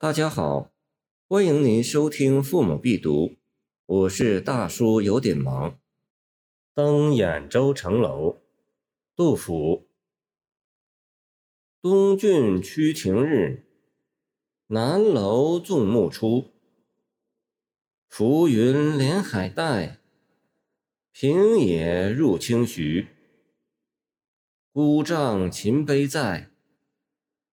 [0.00, 0.72] 大家好，
[1.28, 3.28] 欢迎您收听《父母必读》，
[3.86, 5.78] 我是大叔，有点忙。
[6.74, 8.42] 登兖州城楼，
[9.14, 9.86] 杜甫。
[11.80, 13.64] 东郡曲亭日，
[14.66, 16.50] 南楼纵目出。
[18.08, 20.00] 浮云连海带，
[21.12, 23.06] 平野入清徐。
[24.72, 26.50] 孤帐秦碑在，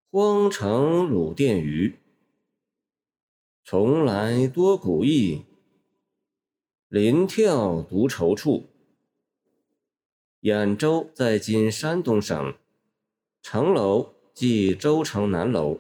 [0.09, 2.00] 荒城鲁殿余。
[3.63, 5.45] 从来多古意，
[6.89, 8.67] 临眺独愁处。
[10.41, 12.55] 兖州在今山东省，
[13.41, 15.79] 城楼即州城南楼。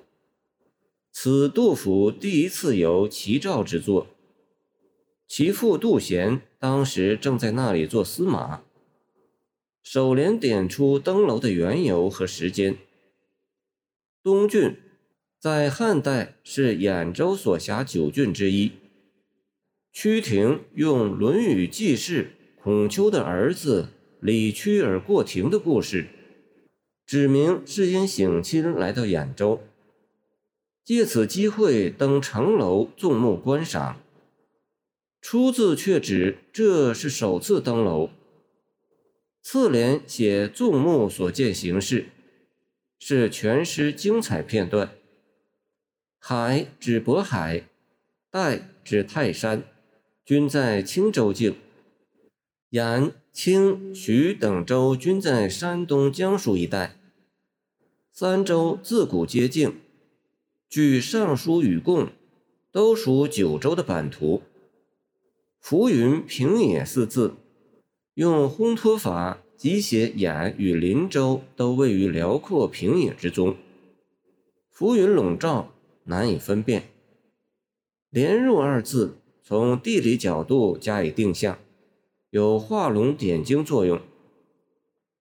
[1.11, 4.07] 此杜甫第一次游齐赵之作。
[5.27, 8.61] 其父杜贤当时正在那里做司马，
[9.81, 12.77] 首联点出登楼的缘由和时间。
[14.21, 14.77] 东郡。
[15.41, 18.73] 在汉代是兖州所辖九郡之一。
[19.91, 23.87] 曲亭用《论语》记事孔丘的儿子
[24.19, 26.05] 李屈而过庭的故事，
[27.07, 29.63] 指明是因省亲来到兖州，
[30.85, 33.99] 借此机会登城楼纵目观赏。
[35.21, 38.11] 出字却指这是首次登楼。
[39.41, 42.09] 次联写纵目所见形势，
[42.99, 44.91] 是全诗精彩片段。
[46.23, 47.63] 海指渤海，
[48.31, 49.63] 岱指泰山，
[50.23, 51.55] 均在青州境。
[52.69, 56.95] 兖、青、徐等州均在山东、江苏一带。
[58.13, 59.79] 三州自古接境，
[60.69, 62.05] 据《尚书与贡》，
[62.71, 64.43] 都属九州的版图。
[65.59, 67.33] 浮云平野四字，
[68.13, 73.57] 用烘托法即写兖与林州都位于辽阔平野之中，
[74.69, 75.73] 浮云笼罩。
[76.05, 76.89] 难以分辨。
[78.09, 81.59] 连入二字从地理角度加以定向，
[82.29, 84.01] 有画龙点睛作用。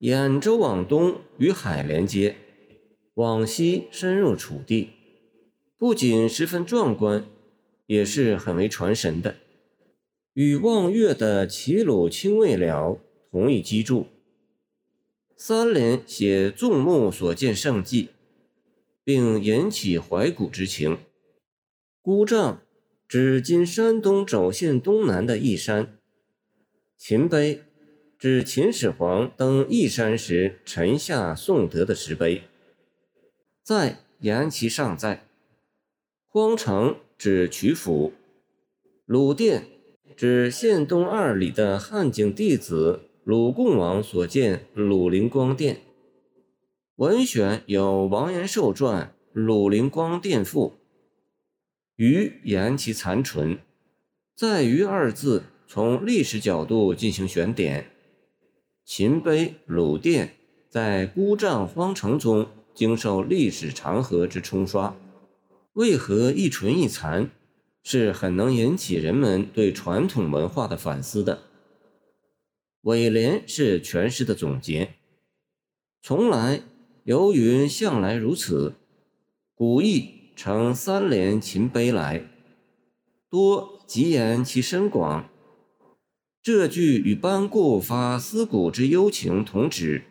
[0.00, 2.37] 兖州往东与海连接，
[3.15, 4.91] 往西深入楚地，
[5.77, 7.27] 不仅十分壮观，
[7.87, 9.37] 也是很为传神的，
[10.33, 12.99] 与望月的“齐鲁青未了”
[13.31, 14.06] 同一基柱。
[15.37, 18.09] 三联写纵目所见胜迹。
[19.10, 20.98] 并引起怀古之情。
[22.00, 22.62] 孤帐
[23.09, 25.98] 指今山东肘县东南的义山。
[26.97, 27.65] 秦碑
[28.16, 32.43] 指秦始皇登义山时沉下颂德的石碑。
[33.65, 35.27] 在言其尚在。
[36.28, 38.12] 荒城指曲阜。
[39.06, 39.66] 鲁殿
[40.16, 45.90] 指县东二里的汉景帝子鲁共王所建鲁灵光殿。
[47.00, 50.69] 文选有王延寿传《鲁灵光殿赋》，
[51.97, 53.59] 余言其残存，
[54.37, 57.91] 在“于”二字从历史角度进行选点。
[58.84, 60.34] 秦碑鲁殿
[60.69, 64.94] 在孤帐荒城中经受历史长河之冲刷，
[65.72, 67.31] 为何一存一残，
[67.83, 71.44] 是很能引起人们对传统文化的反思的。
[72.83, 74.97] 尾联是全诗的总结，
[76.03, 76.60] 从来。
[77.05, 78.75] 游云向来如此，
[79.55, 82.25] 古意成三联秦碑来，
[83.31, 85.28] 多即言其深广。
[86.43, 90.05] 这句与班固发思古之幽情同旨，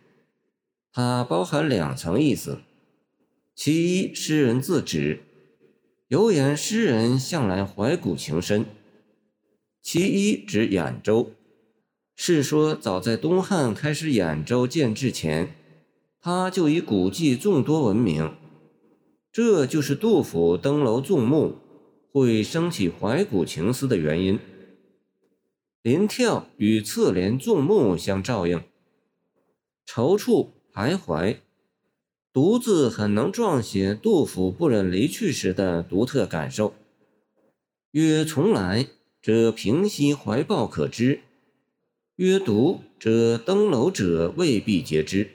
[0.91, 2.59] 它包含两层意思：
[3.55, 5.21] 其一，诗人自指，
[6.07, 8.63] 游言诗人向来怀古情深；
[9.81, 11.31] 其一指兖州，
[12.15, 15.55] 是说早在东汉开始兖州建制前。
[16.21, 18.35] 他就以古迹众多闻名，
[19.31, 21.55] 这就是杜甫登楼纵目
[22.11, 24.37] 会升起怀古情思的原因。
[25.81, 28.61] 临眺与侧联纵目相照应，
[29.87, 31.37] 踌躇徘徊，
[32.33, 36.73] 独自很能状写杜甫不忍离去时的独特感受。
[37.91, 38.87] 曰从来，
[39.23, 41.19] 则平息怀抱可知；
[42.17, 45.29] 曰独，则登楼者未必皆知。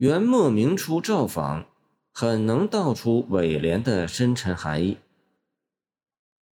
[0.00, 1.66] 元末明初造访，
[2.10, 4.96] 很能道出尾联的深沉含义。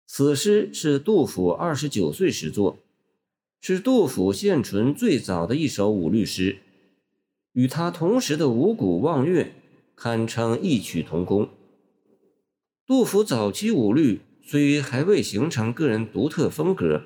[0.07, 2.78] 此诗是杜甫二十九岁时作，
[3.60, 6.60] 是杜甫现存最早的一首五律诗，
[7.51, 9.54] 与他同时的五谷望月
[9.94, 11.50] 堪称异曲同工。
[12.88, 17.01] 杜甫早期五律虽还未形成个人独特风格，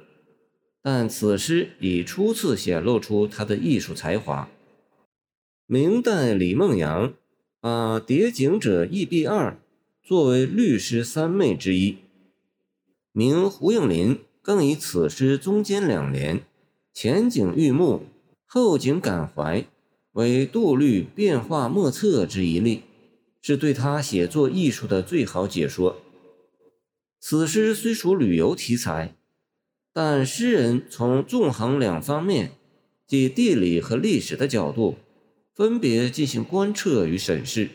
[0.83, 4.47] 但此诗已初次显露出他的艺术才华。
[5.69, 7.13] 明代李梦阳
[7.59, 9.51] 把《叠景者异壁二》
[10.01, 11.97] 作为律诗三妹之一。
[13.11, 16.39] 明胡应麟更以此诗中间两联
[16.95, 18.03] “前景欲目，
[18.45, 19.65] 后景感怀”
[20.13, 22.83] 为杜律变化莫测之一例，
[23.41, 25.97] 是对他写作艺术的最好解说。
[27.19, 29.17] 此诗虽属旅游题材，
[29.91, 32.51] 但诗人从纵横两方面，
[33.05, 34.95] 即地理和历史的角度，
[35.57, 37.69] 分别进行观测与审视。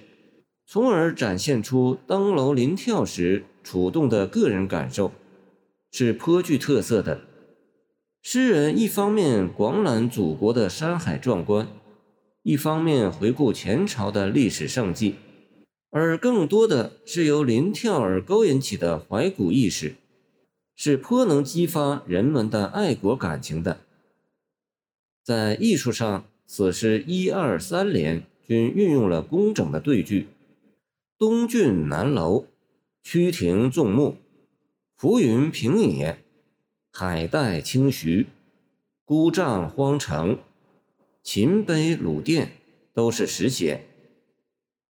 [0.64, 5.11] 从而展现出登楼临眺时触动的个人感受，
[5.90, 7.23] 是颇具特色的。
[8.23, 11.67] 诗人一方面广览祖国的山海壮观，
[12.44, 15.17] 一方面回顾前朝的历史盛迹，
[15.90, 19.96] 而更多的是由临眺而勾引起的怀古意识，
[20.76, 23.81] 是颇能激发人们的爱国感情的。
[25.25, 30.29] 在艺术上，此诗一二三联均运用了工整的对句。
[31.19, 32.47] 东郡南楼，
[33.03, 34.17] 曲庭纵目，
[34.97, 36.19] 浮云平野，
[36.91, 38.27] 海带清徐，
[39.05, 40.39] 孤帐荒城，
[41.23, 42.53] 秦碑鲁殿，
[42.93, 43.83] 都是实写。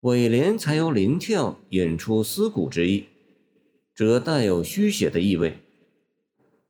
[0.02, 3.06] 尾联才由临眺引出思古之意，
[3.96, 5.58] 则带有虚写的意味。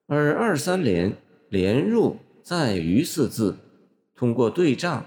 [0.06, 1.18] 而二三联
[1.50, 3.58] 连入在于四字，
[4.18, 5.06] 通过对仗，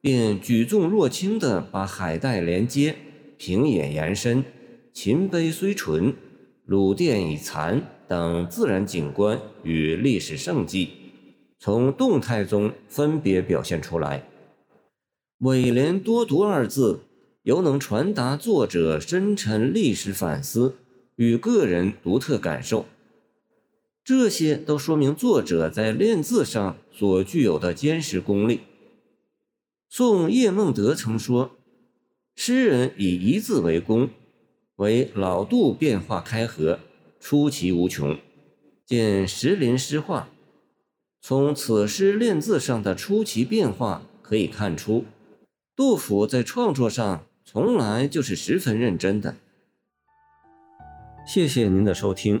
[0.00, 2.96] 便举重若轻地把海带连接。
[3.38, 4.42] 平野延伸，
[4.94, 6.14] 秦碑虽存，
[6.64, 10.88] 鲁殿已残等自然景观与历史胜迹，
[11.58, 14.26] 从动态中分别表现出来。
[15.40, 17.00] 尾联多读二字，
[17.42, 20.76] 犹能传达作者深沉历史反思
[21.16, 22.86] 与个人独特感受。
[24.06, 28.60] 这些都说明作者在练字上所具有的坚实功力。
[29.88, 31.50] 宋叶梦得曾说。
[32.36, 34.10] 诗人以一字为功，
[34.76, 36.78] 为老杜变化开合，
[37.18, 38.16] 出奇无穷。
[38.84, 40.28] 见石林诗话，
[41.20, 45.04] 从此诗练字上的出奇变化可以看出，
[45.74, 49.34] 杜甫在创作上从来就是十分认真的。
[51.26, 52.40] 谢谢您的收听，